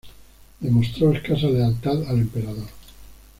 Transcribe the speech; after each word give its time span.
Demostró 0.59 1.13
escasa 1.13 1.45
lealtad 1.45 2.05
al 2.09 2.21
emperador. 2.21 2.65